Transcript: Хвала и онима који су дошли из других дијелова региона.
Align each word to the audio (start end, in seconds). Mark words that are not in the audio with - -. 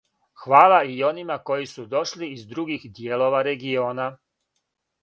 Хвала 0.43 0.79
и 0.93 0.95
онима 1.09 1.37
који 1.51 1.69
су 1.75 1.85
дошли 1.93 2.31
из 2.39 2.49
других 2.55 2.89
дијелова 2.97 3.45
региона. 3.53 4.11